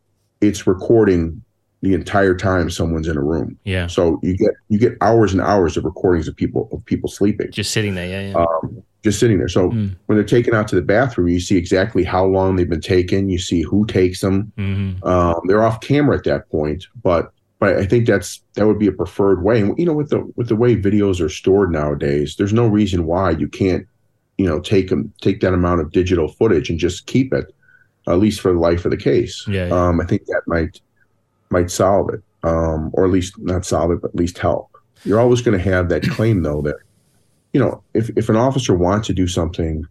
[0.42, 1.44] it's recording
[1.82, 3.58] the entire time someone's in a room.
[3.64, 3.88] Yeah.
[3.88, 7.52] So you get you get hours and hours of recordings of people of people sleeping.
[7.52, 8.46] Just sitting there, yeah, yeah.
[8.46, 9.48] Um, just sitting there.
[9.48, 9.96] So mm.
[10.08, 13.30] when they're taken out to the bathroom, you see exactly how long they've been taken.
[13.30, 14.52] You see who takes them.
[14.58, 15.04] Mm-hmm.
[15.08, 18.88] Um, they're off camera at that point, but but I think that's that would be
[18.88, 19.62] a preferred way.
[19.62, 23.06] And you know, with the with the way videos are stored nowadays, there's no reason
[23.06, 23.86] why you can't,
[24.38, 27.54] you know, take them take that amount of digital footage and just keep it,
[28.08, 29.46] at least for the life of the case.
[29.48, 29.88] Yeah, yeah.
[29.88, 30.80] Um, I think that might
[31.50, 34.70] might solve it, um, or at least not solve it, but at least help.
[35.04, 36.78] You're always going to have that claim, though, that
[37.54, 39.86] you know, if if an officer wants to do something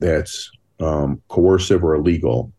[0.00, 0.50] that's
[0.80, 2.52] um, coercive or illegal,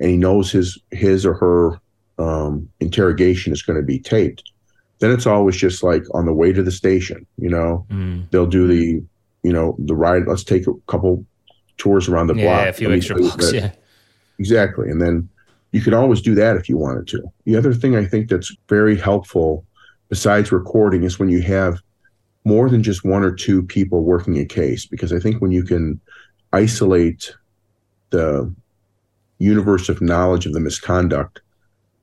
[0.00, 1.80] and he knows his his or her
[2.18, 4.50] um, interrogation is going to be taped,
[4.98, 7.26] then it's always just like on the way to the station.
[7.36, 8.28] You know, mm.
[8.30, 9.02] they'll do the
[9.42, 10.26] you know the ride.
[10.26, 11.24] Let's take a couple
[11.76, 12.62] tours around the yeah, block.
[12.62, 13.52] Yeah, a few extra blocks.
[13.52, 13.72] Yeah,
[14.38, 14.90] exactly.
[14.90, 15.28] And then
[15.72, 17.22] you could always do that if you wanted to.
[17.44, 19.64] The other thing I think that's very helpful
[20.08, 21.80] besides recording is when you have
[22.44, 25.62] more than just one or two people working a case, because I think when you
[25.62, 26.00] can
[26.52, 27.34] isolate
[28.10, 28.52] the
[29.38, 31.42] universe of knowledge of the misconduct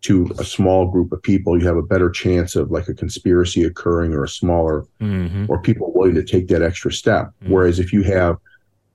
[0.01, 3.63] to a small group of people, you have a better chance of like a conspiracy
[3.63, 5.45] occurring or a smaller mm-hmm.
[5.49, 7.31] or people willing to take that extra step.
[7.41, 7.51] Mm-hmm.
[7.51, 8.37] Whereas if you have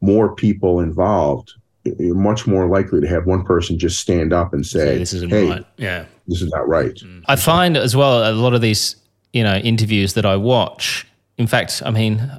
[0.01, 1.55] more people involved,
[1.99, 5.31] you're much more likely to have one person just stand up and say, "This isn't
[5.31, 6.99] hey, right." Yeah, this is not right.
[7.27, 8.97] I find as well a lot of these,
[9.33, 11.07] you know, interviews that I watch.
[11.39, 12.31] In fact, I mean,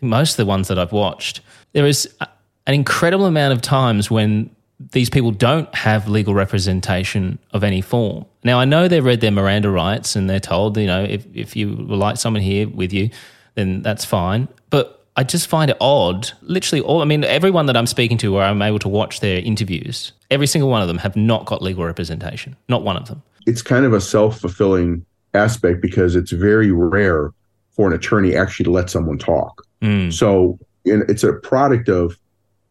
[0.00, 1.40] most of the ones that I've watched,
[1.72, 4.50] there is an incredible amount of times when
[4.92, 8.24] these people don't have legal representation of any form.
[8.44, 11.54] Now, I know they've read their Miranda rights and they're told, you know, if, if
[11.54, 13.10] you would like someone here with you,
[13.54, 14.48] then that's fine.
[14.70, 16.30] But I just find it odd.
[16.40, 19.40] Literally, all I mean, everyone that I'm speaking to, where I'm able to watch their
[19.40, 22.56] interviews, every single one of them have not got legal representation.
[22.70, 23.22] Not one of them.
[23.46, 25.04] It's kind of a self fulfilling
[25.34, 27.34] aspect because it's very rare
[27.68, 29.62] for an attorney actually to let someone talk.
[29.82, 30.10] Mm.
[30.10, 32.18] So it's a product of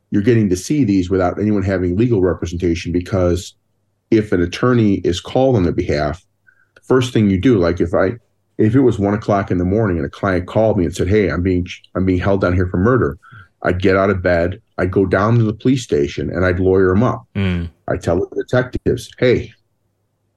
[0.09, 3.53] you're getting to see these without anyone having legal representation because
[4.09, 6.25] if an attorney is called on their behalf,
[6.73, 8.13] the first thing you do, like if I
[8.59, 11.07] if it was one o'clock in the morning and a client called me and said,
[11.07, 13.17] "Hey, I'm being I'm being held down here for murder,"
[13.63, 16.91] I'd get out of bed, I'd go down to the police station, and I'd lawyer
[16.91, 17.25] him up.
[17.35, 17.69] Mm.
[17.87, 19.53] I tell the detectives, "Hey,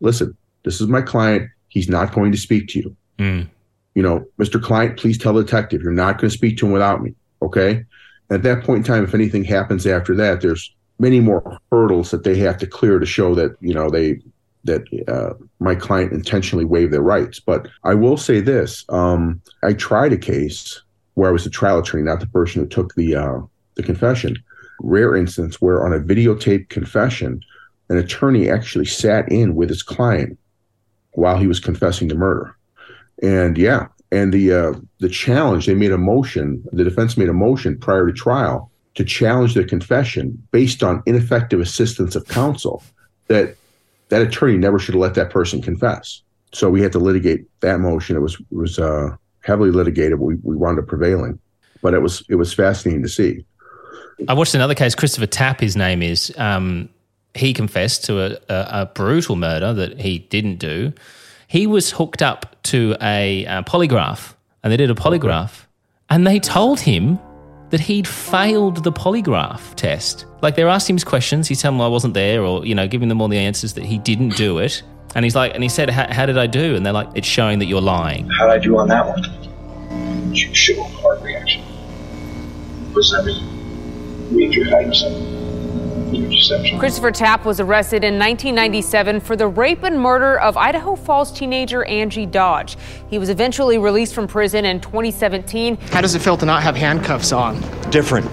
[0.01, 1.49] listen, this is my client.
[1.69, 2.97] He's not going to speak to you.
[3.19, 3.49] Mm.
[3.95, 4.63] You know, Mr.
[4.63, 7.15] Client, please tell the detective you're not going to speak to him without me.
[7.43, 7.85] Okay."
[8.31, 12.23] At that point in time, if anything happens after that, there's many more hurdles that
[12.23, 14.21] they have to clear to show that you know they
[14.64, 17.40] that uh, my client intentionally waived their rights.
[17.40, 20.81] But I will say this: um, I tried a case
[21.14, 23.40] where I was the trial attorney, not the person who took the uh,
[23.75, 24.37] the confession.
[24.81, 27.40] Rare instance where on a videotape confession,
[27.88, 30.38] an attorney actually sat in with his client
[31.12, 32.57] while he was confessing to murder.
[33.22, 36.64] And yeah, and the uh, the challenge they made a motion.
[36.72, 41.61] The defense made a motion prior to trial to challenge the confession based on ineffective
[41.61, 42.83] assistance of counsel.
[43.29, 43.57] That
[44.12, 46.20] that attorney never should have let that person confess.
[46.53, 48.14] So we had to litigate that motion.
[48.14, 50.20] It was it was uh, heavily litigated.
[50.20, 51.38] We we wound up prevailing,
[51.81, 53.46] but it was it was fascinating to see.
[54.29, 54.94] I watched another case.
[54.94, 56.33] Christopher Tapp, his name is.
[56.37, 56.90] Um,
[57.35, 60.92] he confessed to a, a, a, brutal murder that he didn't do.
[61.48, 65.64] He was hooked up to a, a polygraph, and they did a polygraph,
[66.11, 67.18] and they told him
[67.73, 70.27] that he'd failed the polygraph test.
[70.43, 73.09] Like they're asking him questions, he's telling them I wasn't there, or you know, giving
[73.09, 74.83] them all the answers that he didn't do it.
[75.15, 77.59] And he's like, and he said, "How did I do?" And they're like, "It's showing
[77.61, 80.35] that you're lying." How did I do on that one?
[80.35, 81.63] Show heart reaction.
[82.95, 84.37] Was everything?
[84.37, 85.03] Major heights.
[86.79, 91.85] Christopher Tapp was arrested in 1997 for the rape and murder of Idaho Falls teenager
[91.85, 92.77] Angie Dodge.
[93.09, 95.77] He was eventually released from prison in 2017.
[95.77, 97.61] How does it feel to not have handcuffs on?
[97.91, 98.29] Different.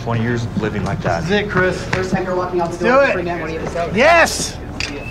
[0.00, 1.22] 20 years of living like that.
[1.22, 1.84] This is it, Chris.
[1.90, 3.04] First time you're walking out the Do door.
[3.04, 3.12] it.
[3.12, 3.96] Freedom, what do you have?
[3.96, 4.56] Yes!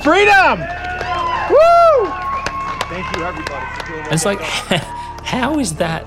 [0.04, 0.60] Freedom!
[1.50, 2.12] Woo!
[2.88, 3.94] Thank you, everybody.
[4.04, 4.40] And it's like,
[5.24, 6.06] how is that?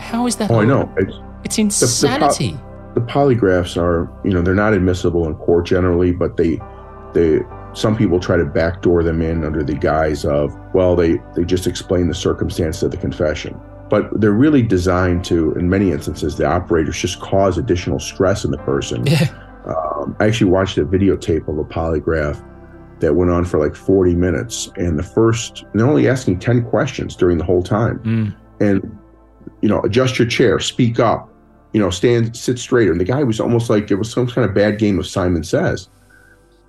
[0.00, 0.50] How is that?
[0.50, 0.92] Oh, I know.
[0.96, 2.52] It's, it's insanity.
[2.52, 6.60] The, the, the polygraphs are, you know, they're not admissible in court generally, but they,
[7.14, 7.40] they,
[7.72, 11.66] some people try to backdoor them in under the guise of, well, they, they just
[11.66, 13.58] explain the circumstance of the confession.
[13.90, 18.52] but they're really designed to, in many instances, the operators just cause additional stress in
[18.52, 19.06] the person.
[19.06, 19.28] Yeah.
[19.66, 22.42] Um, I actually watched a videotape of a polygraph
[23.00, 27.16] that went on for like 40 minutes, and the first, they're only asking 10 questions
[27.16, 27.98] during the whole time.
[28.00, 28.36] Mm.
[28.60, 28.98] And,
[29.60, 31.29] you know, adjust your chair, speak up,
[31.72, 32.92] you know, stand, sit straighter.
[32.92, 35.44] And the guy was almost like it was some kind of bad game of Simon
[35.44, 35.88] Says.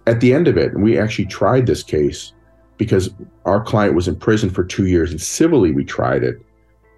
[0.07, 2.33] At the end of it, and we actually tried this case
[2.77, 3.11] because
[3.45, 6.41] our client was in prison for two years, and civilly we tried it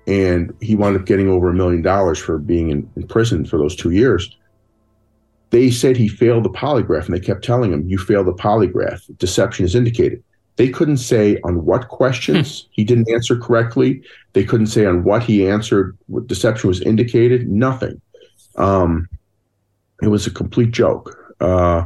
[0.08, 3.58] and he wound up getting over a million dollars for being in, in, prison for
[3.58, 4.36] those two years.
[5.52, 9.18] They said he failed the polygraph, and they kept telling him, "You failed the polygraph.
[9.18, 10.24] Deception is indicated."
[10.56, 12.68] They couldn't say on what questions hmm.
[12.72, 14.02] he didn't answer correctly.
[14.34, 15.98] They couldn't say on what he answered.
[16.08, 17.48] What deception was indicated.
[17.48, 18.02] Nothing.
[18.56, 19.10] Um,
[20.02, 21.18] it was a complete joke.
[21.39, 21.86] Uh,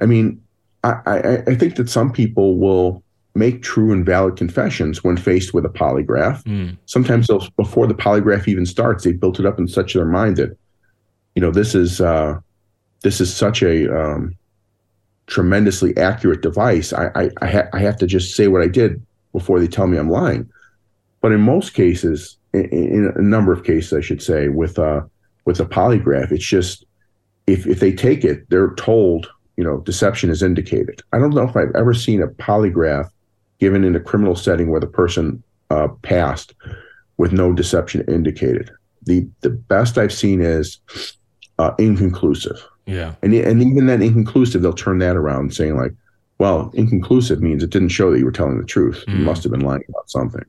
[0.00, 0.40] I mean,
[0.84, 3.02] I, I, I think that some people will
[3.34, 6.42] make true and valid confessions when faced with a polygraph.
[6.44, 6.76] Mm.
[6.86, 10.56] Sometimes before the polygraph even starts, they built it up in such their mind that,
[11.34, 12.38] you know, this is uh,
[13.02, 14.36] this is such a um,
[15.28, 16.92] tremendously accurate device.
[16.92, 19.86] I I, I, ha- I, have to just say what I did before they tell
[19.86, 20.50] me I'm lying.
[21.20, 25.02] But in most cases, in, in a number of cases, I should say, with uh,
[25.44, 26.84] with a polygraph, it's just
[27.46, 31.02] if if they take it, they're told you know, deception is indicated.
[31.12, 33.10] I don't know if I've ever seen a polygraph
[33.58, 36.54] given in a criminal setting where the person uh, passed
[37.16, 38.70] with no deception indicated.
[39.02, 40.78] The the best I've seen is
[41.58, 42.64] uh, inconclusive.
[42.88, 43.14] Yeah.
[43.22, 45.92] And and even then inconclusive, they'll turn that around saying like,
[46.38, 49.04] well, inconclusive means it didn't show that you were telling the truth.
[49.06, 49.18] Mm.
[49.18, 50.44] You must have been lying about something.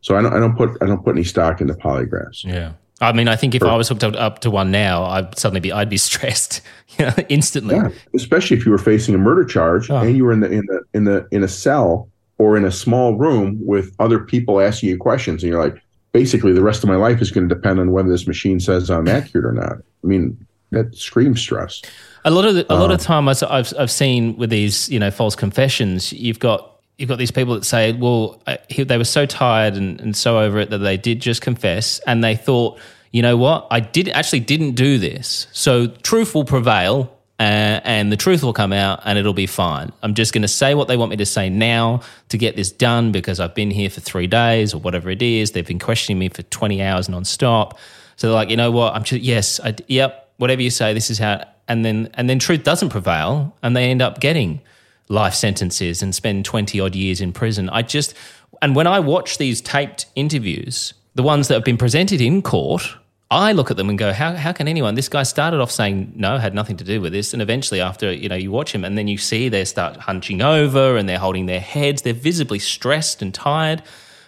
[0.00, 2.44] So I don't I don't put I don't put any stock into polygraphs.
[2.44, 2.72] Yeah.
[3.00, 5.70] I mean, I think if I was hooked up to one now, I'd suddenly be
[5.70, 6.60] I'd be stressed,
[6.98, 7.76] you know, instantly.
[7.76, 9.98] Yeah, especially if you were facing a murder charge oh.
[9.98, 12.72] and you were in the in the in the in a cell or in a
[12.72, 15.80] small room with other people asking you questions, and you're like,
[16.12, 18.90] basically, the rest of my life is going to depend on whether this machine says
[18.90, 19.74] I'm accurate or not.
[19.74, 21.82] I mean, that screams stress.
[22.24, 23.42] A lot of the, a lot of uh, time I've
[23.78, 27.64] I've seen with these you know false confessions, you've got you've got these people that
[27.64, 31.20] say, well, uh, they were so tired and, and so over it that they did
[31.20, 32.78] just confess and they thought,
[33.12, 35.46] you know what, I did actually didn't do this.
[35.52, 39.92] So truth will prevail uh, and the truth will come out and it'll be fine.
[40.02, 42.72] I'm just going to say what they want me to say now to get this
[42.72, 45.52] done because I've been here for three days or whatever it is.
[45.52, 47.78] They've been questioning me for 20 hours nonstop.
[48.16, 51.10] So they're like, you know what, I'm just, yes, I, yep, whatever you say, this
[51.10, 54.60] is how, and then, and then truth doesn't prevail and they end up getting
[55.08, 57.68] life sentences and spend 20 odd years in prison.
[57.70, 58.14] I just,
[58.62, 62.82] and when I watch these taped interviews, the ones that have been presented in court,
[63.30, 64.94] I look at them and go, how, how can anyone?
[64.94, 68.10] This guy started off saying no, had nothing to do with this, and eventually, after
[68.10, 71.18] you know, you watch him, and then you see they start hunching over and they're
[71.18, 72.02] holding their heads.
[72.02, 73.82] They're visibly stressed and tired,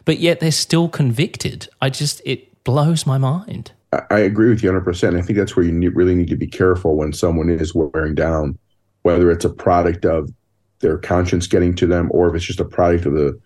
[0.05, 1.69] but yet they're still convicted.
[1.81, 3.73] I just it blows my mind.
[3.93, 4.85] I agree with you 100.
[4.85, 5.17] percent.
[5.17, 8.15] I think that's where you need, really need to be careful when someone is wearing
[8.15, 8.59] down,
[9.03, 10.31] whether it's a product of
[10.79, 13.39] their conscience getting to them or if it's just a product of the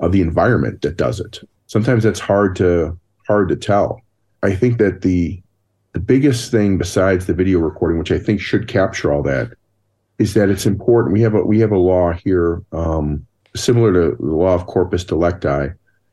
[0.00, 1.40] of the environment that does it.
[1.66, 4.00] Sometimes that's hard to hard to tell.
[4.42, 5.40] I think that the
[5.92, 9.52] the biggest thing besides the video recording which i think should capture all that
[10.18, 11.12] is that it's important.
[11.12, 15.04] We have a we have a law here um, similar to the law of corpus
[15.04, 15.72] delicti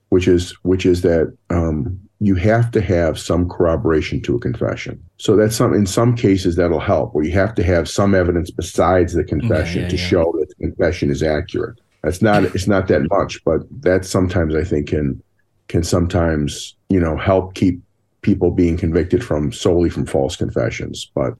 [0.09, 5.01] which is which is that um, you have to have some corroboration to a confession.
[5.17, 8.51] So that's some in some cases that'll help where you have to have some evidence
[8.51, 10.07] besides the confession yeah, yeah, to yeah.
[10.07, 11.79] show that the confession is accurate.
[12.03, 15.21] That's not it's not that much, but that sometimes I think can
[15.69, 17.81] can sometimes, you know, help keep
[18.21, 21.09] people being convicted from solely from false confessions.
[21.15, 21.35] But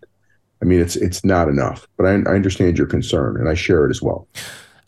[0.62, 1.88] I mean it's it's not enough.
[1.98, 4.28] But I, I understand your concern and I share it as well.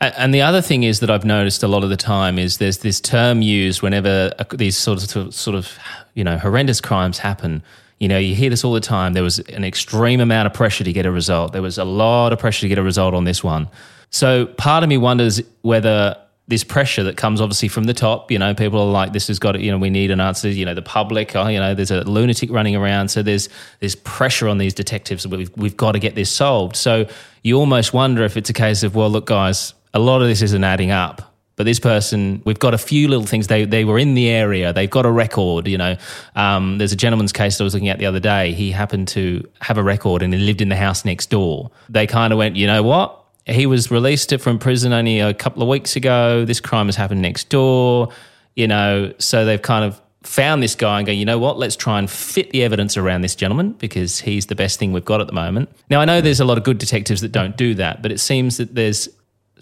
[0.01, 2.79] And the other thing is that I've noticed a lot of the time is there's
[2.79, 5.77] this term used whenever these sort of sort of
[6.15, 7.61] you know horrendous crimes happen.
[7.99, 9.13] You know, you hear this all the time.
[9.13, 11.53] There was an extreme amount of pressure to get a result.
[11.53, 13.69] There was a lot of pressure to get a result on this one.
[14.09, 18.39] So part of me wonders whether this pressure that comes obviously from the top, you
[18.39, 20.49] know, people are like, this has got to, you know, we need an answer.
[20.49, 23.09] You know, the public, oh, you know, there's a lunatic running around.
[23.09, 25.27] So there's there's pressure on these detectives.
[25.27, 26.75] We've, we've got to get this solved.
[26.75, 27.07] So
[27.43, 30.41] you almost wonder if it's a case of, well, look, guys, a lot of this
[30.41, 31.31] isn't adding up.
[31.57, 33.47] But this person, we've got a few little things.
[33.47, 34.73] They they were in the area.
[34.73, 35.67] They've got a record.
[35.67, 35.97] You know,
[36.35, 38.53] um, there's a gentleman's case I was looking at the other day.
[38.53, 41.69] He happened to have a record and he lived in the house next door.
[41.89, 43.17] They kind of went, you know what?
[43.45, 46.45] He was released from prison only a couple of weeks ago.
[46.45, 48.09] This crime has happened next door.
[48.55, 51.75] You know, so they've kind of found this guy and go, you know what, let's
[51.75, 55.19] try and fit the evidence around this gentleman because he's the best thing we've got
[55.21, 55.69] at the moment.
[55.89, 58.19] Now, I know there's a lot of good detectives that don't do that, but it
[58.19, 59.09] seems that there's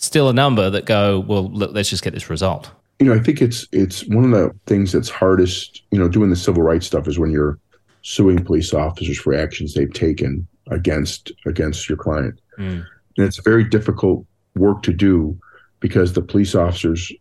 [0.06, 2.72] still a number that go, well, look, let's just get this result.
[3.00, 6.30] you know, I think it's it's one of the things that's hardest, you know, doing
[6.30, 7.58] the civil rights stuff is when you're
[8.02, 12.40] suing police officers for actions they've taken against against your client.
[12.58, 12.86] Mm.
[13.18, 14.26] And it's very difficult
[14.56, 15.38] work to do
[15.80, 17.12] because the police officers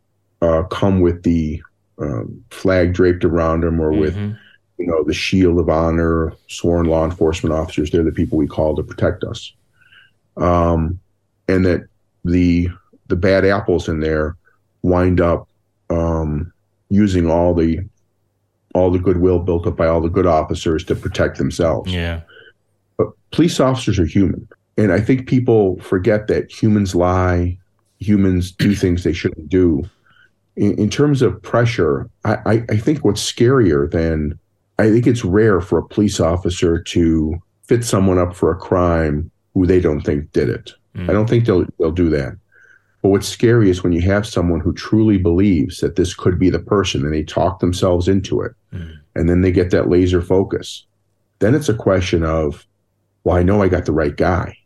[0.42, 1.60] uh, come with the
[2.00, 4.36] um, flag draped around them or with Mhm.
[4.78, 8.76] you know the shield of honor sworn law enforcement officers they're the people we call
[8.76, 9.52] to protect us
[10.36, 10.98] um,
[11.48, 11.82] and that
[12.28, 12.68] the
[13.08, 14.36] the bad apples in there
[14.82, 15.48] wind up
[15.90, 16.52] um,
[16.90, 17.80] using all the
[18.74, 21.92] all the goodwill built up by all the good officers to protect themselves.
[21.92, 22.20] Yeah.
[22.96, 24.46] but police officers are human.
[24.76, 27.58] And i think people forget that humans lie
[27.98, 29.88] humans do things they shouldn't do.
[30.56, 34.38] In, in terms of pressure I, I, I think what's scarier than
[34.78, 39.30] i think it's rare for a police officer to fit someone up for a crime
[39.54, 42.34] who they don't think did it i don't think they'll they'll do that.
[43.02, 46.50] But what's scary is when you have someone who truly believes that this could be
[46.50, 48.52] the person and they talk themselves into it
[49.14, 50.84] and then they get that laser focus
[51.38, 52.66] then it's a question of
[53.24, 54.56] well i know i got the right guy.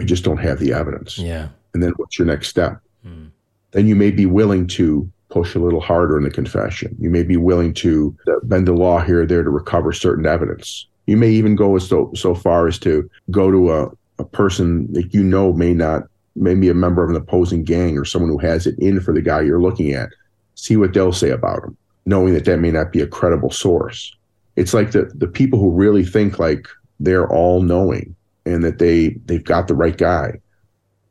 [0.00, 1.18] I just don't have the evidence.
[1.18, 1.48] Yeah.
[1.74, 2.80] and then what's your next step?
[3.04, 3.26] Hmm.
[3.72, 6.96] Then you may be willing to push a little harder in the confession.
[6.98, 10.26] You may be willing to uh, bend the law here or there to recover certain
[10.26, 10.86] evidence.
[11.06, 14.92] You may even go as so, so far as to go to a, a person
[14.92, 16.02] that you know may not
[16.34, 19.12] may be a member of an opposing gang or someone who has it in for
[19.12, 20.08] the guy you're looking at
[20.54, 24.14] see what they'll say about him knowing that that may not be a credible source.
[24.56, 26.66] It's like the the people who really think like
[27.00, 30.40] they're all knowing and that they they've got the right guy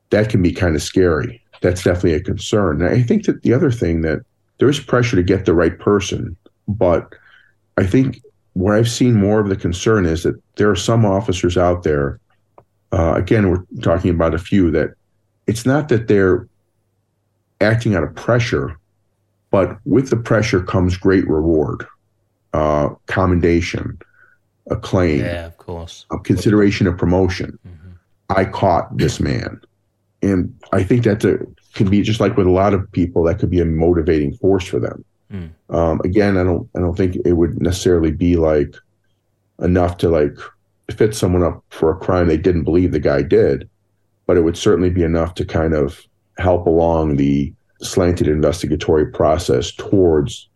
[0.10, 1.41] that can be kind of scary.
[1.62, 2.82] That's definitely a concern.
[2.82, 4.20] And i think that the other thing that
[4.58, 6.36] there is pressure to get the right person
[6.68, 7.14] but
[7.78, 8.22] i think
[8.54, 12.20] where i've seen more of the concern is that there are some officers out there
[12.92, 14.94] uh, again we're talking about a few that
[15.48, 16.48] it's not that they're
[17.60, 18.78] acting out of pressure
[19.50, 21.86] but with the pressure comes great reward
[22.54, 23.98] uh, commendation
[24.70, 26.06] acclaim Yeah, of course.
[26.12, 27.58] a consideration of promotion.
[28.30, 29.60] I caught this man,
[30.22, 31.20] and I think that
[31.74, 33.24] can be just like with a lot of people.
[33.24, 35.04] That could be a motivating force for them.
[35.34, 35.50] Mm.
[35.70, 38.76] Um, again, I don't, I don't think it would necessarily be like
[39.60, 40.38] enough to like
[40.92, 43.70] fit someone up for a crime they didn't believe the guy did,
[44.28, 46.02] but it would certainly be enough to kind of
[46.38, 50.48] help along the slanted investigatory process towards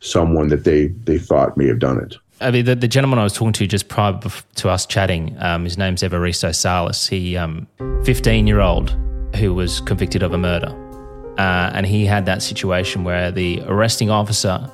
[0.00, 2.16] someone that they they thought may have done it.
[2.40, 4.18] I mean, the, the gentleman I was talking to just prior
[4.56, 7.06] to us chatting, um, his name's Evaristo Salas.
[7.06, 7.66] He, um,
[8.04, 8.96] 15 year old
[9.36, 10.74] who was convicted of a murder.
[11.38, 14.70] Uh, and he had that situation where the arresting officer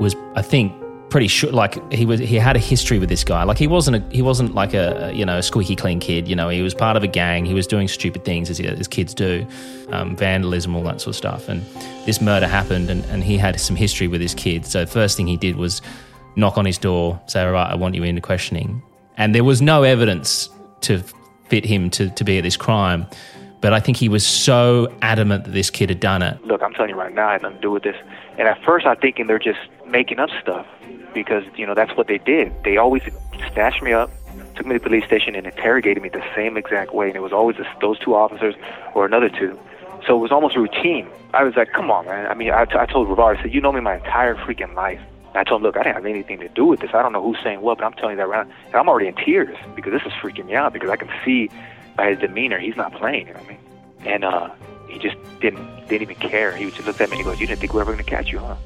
[0.00, 0.72] was, I think,
[1.10, 1.50] pretty sure.
[1.50, 3.42] Like he was, he had a history with this guy.
[3.44, 6.28] Like he wasn't, a, he wasn't like a you know a squeaky clean kid.
[6.28, 7.44] You know, he was part of a gang.
[7.44, 9.46] He was doing stupid things as, as kids do,
[9.90, 11.48] um, vandalism, all that sort of stuff.
[11.48, 11.62] And
[12.06, 14.66] this murder happened, and, and he had some history with his kid.
[14.66, 15.82] So first thing he did was
[16.36, 18.82] knock on his door, say, "All right, I want you into questioning."
[19.16, 20.48] And there was no evidence
[20.82, 21.02] to
[21.48, 23.06] fit him to to be at this crime.
[23.60, 26.44] But I think he was so adamant that this kid had done it.
[26.44, 27.96] Look, I'm telling you right now, I had nothing to do with this.
[28.38, 29.58] And at first, I'm thinking they're just
[29.90, 30.66] making up stuff
[31.14, 32.52] because you know that's what they did.
[32.64, 33.02] They always
[33.52, 34.10] snatched me up,
[34.56, 37.08] took me to the police station, and interrogated me the same exact way.
[37.08, 38.54] And it was always this, those two officers
[38.94, 39.58] or another two.
[40.06, 41.08] So it was almost routine.
[41.34, 43.52] I was like, "Come on, man." I mean, I, t- I told Rivard, I said,
[43.52, 46.06] "You know me my entire freaking life." And I told him, "Look, I didn't have
[46.06, 46.90] anything to do with this.
[46.94, 48.54] I don't know who's saying what, but I'm telling you that right now.
[48.66, 51.50] And I'm already in tears because this is freaking me out because I can see
[51.96, 53.26] by his demeanor he's not playing.
[53.26, 53.58] You know what I mean?"
[54.06, 54.50] And uh,
[54.88, 56.56] he just didn't didn't even care.
[56.56, 58.04] He just looked at me and he goes, "You didn't think we were ever going
[58.04, 58.56] to catch you, huh?"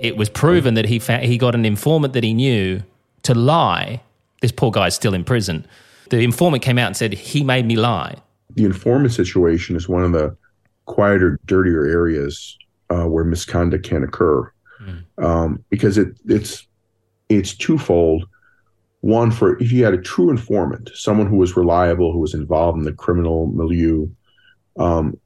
[0.00, 2.82] It was proven that he fa- he got an informant that he knew
[3.24, 4.00] to lie.
[4.40, 5.66] This poor guy's still in prison.
[6.10, 8.16] The informant came out and said he made me lie.
[8.54, 10.36] the informant situation is one of the
[10.86, 12.56] quieter, dirtier areas
[12.90, 14.50] uh, where misconduct can occur
[15.18, 16.66] um, because it it's
[17.28, 18.26] it's twofold.
[19.00, 22.78] One for if you had a true informant, someone who was reliable, who was involved
[22.78, 24.08] in the criminal milieu,
[24.78, 25.16] um,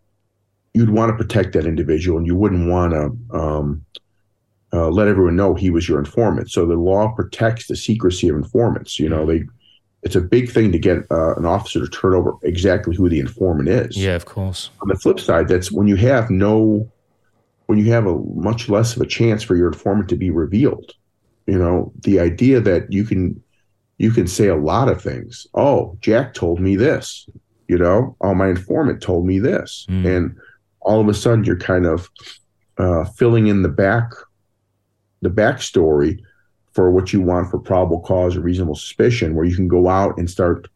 [0.75, 3.85] you'd want to protect that individual, and you wouldn't want to um,
[4.73, 6.51] uh, let everyone know he was your informant.
[6.51, 8.99] So the law protects the secrecy of informants.
[8.99, 9.45] You know, they
[10.03, 13.21] it's a big thing to get uh, an officer to turn over exactly who the
[13.21, 13.97] informant is.
[13.97, 14.71] Yeah, of course.
[14.81, 16.91] On the flip side, that's when you have no,
[17.67, 20.93] when you have a much less of a chance for your informant to be revealed.
[21.47, 23.41] You know, the idea that you can,
[23.99, 25.47] you can say a lot of things.
[25.55, 27.29] Oh, Jack told me this.
[27.69, 30.37] You know, oh, my informant told me this, and
[30.81, 32.11] all of a sudden you're kind of
[32.77, 34.11] uh, filling in the back,
[35.23, 36.21] the backstory
[36.73, 40.17] for what you want for probable cause or reasonable suspicion, where you can go out
[40.19, 40.69] and start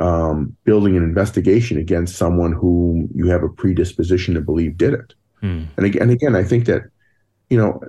[0.00, 5.14] um, building an investigation against someone whom you have a predisposition to believe did it.
[5.40, 5.64] Hmm.
[5.76, 6.82] And again, and again, I think that
[7.50, 7.80] you know,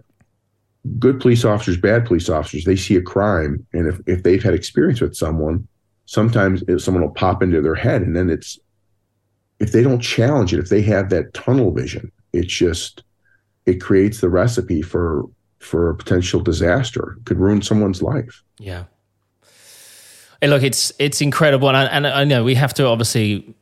[0.99, 4.53] good police officers, bad police officers, they see a crime, and if if they've had
[4.53, 5.67] experience with someone,
[6.05, 8.59] sometimes someone will pop into their head, and then it's
[9.59, 13.03] if they don't challenge it, if they have that tunnel vision, it's just
[13.65, 15.23] it creates the recipe for
[15.65, 17.17] for a potential disaster.
[17.25, 18.43] Could ruin someone's life.
[18.59, 18.85] Yeah.
[20.41, 23.55] Look, it's it's incredible, and I, and I know we have to obviously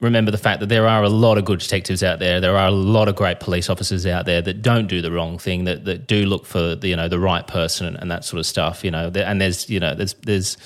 [0.00, 2.40] remember the fact that there are a lot of good detectives out there.
[2.40, 5.38] There are a lot of great police officers out there that don't do the wrong
[5.38, 8.24] thing, that that do look for the you know the right person and, and that
[8.24, 8.84] sort of stuff.
[8.84, 10.56] You know, and there's you know there's there's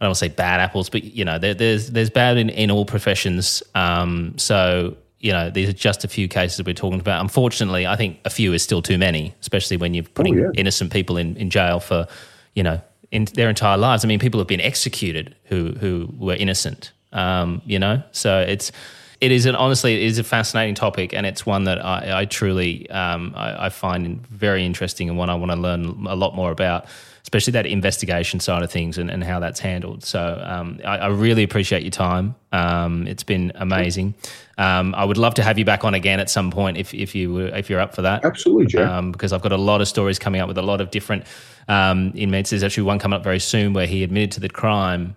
[0.00, 2.48] I don't want to say bad apples, but you know there, there's there's bad in,
[2.48, 3.62] in all professions.
[3.74, 7.20] Um, so you know these are just a few cases we're talking about.
[7.20, 10.50] Unfortunately, I think a few is still too many, especially when you're putting yeah.
[10.54, 12.06] innocent people in, in jail for
[12.54, 14.04] you know in their entire lives.
[14.04, 16.92] I mean, people have been executed who who were innocent.
[17.12, 18.72] Um, you know, so it's
[19.20, 22.24] it is an honestly it is a fascinating topic, and it's one that I, I
[22.24, 26.34] truly um, I, I find very interesting and one I want to learn a lot
[26.34, 26.86] more about.
[27.22, 30.02] Especially that investigation side of things and, and how that's handled.
[30.02, 32.34] So um, I, I really appreciate your time.
[32.50, 34.14] Um, it's been amazing.
[34.60, 37.14] Um, I would love to have you back on again at some point if, if
[37.14, 38.26] you were, if you're up for that.
[38.26, 38.86] Absolutely, Jack.
[38.86, 41.24] Um, because I've got a lot of stories coming up with a lot of different
[41.66, 42.50] um, inmates.
[42.50, 45.16] There's actually one coming up very soon where he admitted to the crime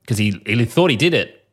[0.00, 1.46] because he, he thought he did it.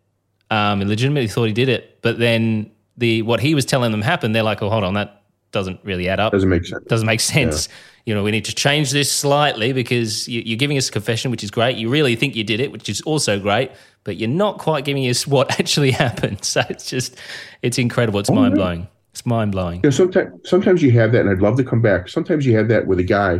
[0.49, 4.01] Um, he legitimately thought he did it, but then the what he was telling them
[4.01, 4.33] happened.
[4.33, 5.23] They're like, "Oh, hold on, that
[5.55, 6.31] doesn't really add up.
[6.33, 6.83] Doesn't make sense.
[6.85, 7.67] Doesn't make sense.
[8.05, 11.31] You know, we need to change this slightly because you, you're giving us a confession,
[11.31, 11.77] which is great.
[11.77, 13.71] You really think you did it, which is also great,
[14.03, 16.43] but you're not quite giving us what actually happened.
[16.43, 17.15] So it's just,
[17.63, 18.19] it's incredible.
[18.19, 18.87] It's Oh, mind blowing.
[19.13, 19.77] It's mind blowing.
[19.77, 22.09] You know, sometimes sometimes you have that, and I'd love to come back.
[22.09, 23.39] Sometimes you have that with a guy.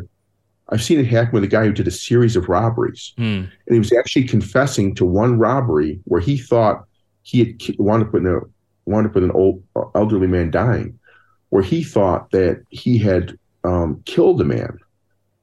[0.70, 3.24] I've seen it happen with a guy who did a series of robberies, Hmm.
[3.24, 6.86] and he was actually confessing to one robbery where he thought
[7.24, 8.39] he had wound up with a
[8.86, 9.61] wound up with an old
[9.95, 10.97] elderly man dying,
[11.55, 14.77] where he thought that he had um, killed the man.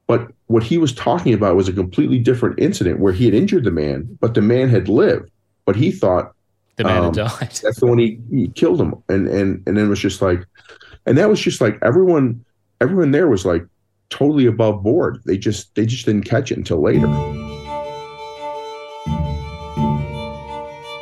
[0.05, 3.63] But what he was talking about was a completely different incident where he had injured
[3.63, 5.31] the man, but the man had lived.
[5.65, 6.35] But he thought
[6.75, 7.49] The man um, had died.
[7.63, 10.45] that's the one he, he killed him, and and and then it was just like,
[11.07, 12.45] and that was just like everyone,
[12.79, 13.65] everyone there was like
[14.11, 15.19] totally above board.
[15.25, 17.07] They just they just didn't catch it until later.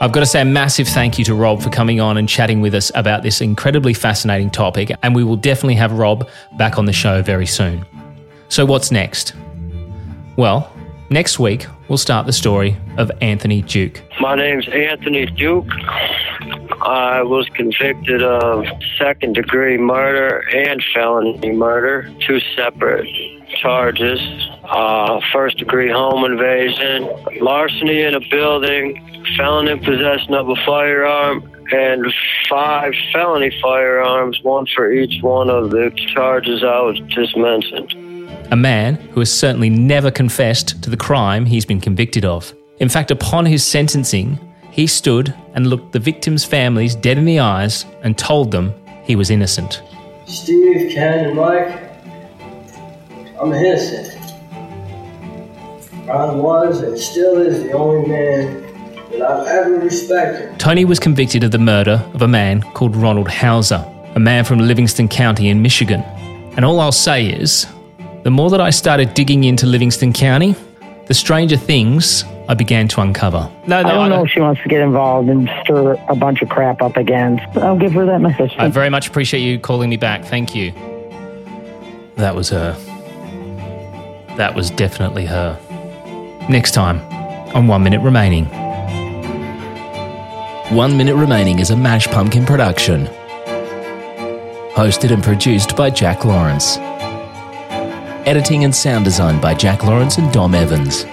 [0.01, 2.59] I've got to say a massive thank you to Rob for coming on and chatting
[2.59, 4.91] with us about this incredibly fascinating topic.
[5.03, 6.27] And we will definitely have Rob
[6.57, 7.85] back on the show very soon.
[8.49, 9.35] So, what's next?
[10.37, 10.73] Well,
[11.11, 14.01] next week we'll start the story of Anthony Duke.
[14.19, 15.69] My name's Anthony Duke.
[16.81, 18.65] I was convicted of
[18.97, 23.07] second degree murder and felony murder, two separate
[23.55, 24.19] charges.
[24.63, 27.09] Uh, first degree home invasion,
[27.41, 32.05] larceny in a building, felon in possession of a firearm, and
[32.49, 37.93] five felony firearms, one for each one of the charges I was just mentioned.
[38.51, 42.53] a man who has certainly never confessed to the crime he's been convicted of.
[42.79, 44.37] In fact, upon his sentencing,
[44.71, 48.73] he stood and looked the victims' families dead in the eyes and told them
[49.03, 49.81] he was innocent.
[50.27, 51.80] Steve, Ken, and Mike,
[53.41, 54.19] I'm innocent.
[56.05, 58.61] Ron was and still is the only man
[59.11, 60.59] that I've ever respected.
[60.59, 63.83] Tony was convicted of the murder of a man called Ronald Hauser,
[64.13, 66.01] a man from Livingston County in Michigan.
[66.55, 67.65] And all I'll say is,
[68.21, 70.55] the more that I started digging into Livingston County,
[71.07, 73.51] the stranger things I began to uncover.
[73.65, 76.43] No, no, I don't know if she wants to get involved and stir a bunch
[76.43, 77.39] of crap up again.
[77.55, 78.53] I'll give her that message.
[78.59, 80.25] I very much appreciate you calling me back.
[80.25, 80.73] Thank you.
[82.17, 82.77] That was her.
[84.37, 85.59] That was definitely her.
[86.49, 86.99] Next time
[87.55, 88.45] on One Minute Remaining.
[90.75, 93.07] One Minute Remaining is a Mashed Pumpkin production.
[94.73, 96.77] Hosted and produced by Jack Lawrence.
[98.25, 101.03] Editing and sound design by Jack Lawrence and Dom Evans.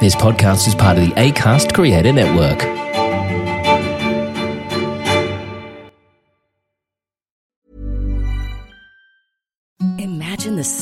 [0.00, 2.78] This podcast is part of the ACAST Creator Network.